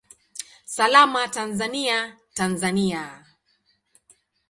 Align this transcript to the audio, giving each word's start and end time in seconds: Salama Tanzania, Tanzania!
Salama 0.75 1.21
Tanzania, 1.35 1.97
Tanzania! 2.37 3.05